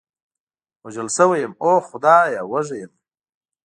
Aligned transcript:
وژل 0.83 1.07
شوی 1.15 1.39
یم، 1.43 1.53
اوه 1.63 1.81
خدایه، 1.89 2.41
وږی 2.51 2.77
یم. 2.81 2.91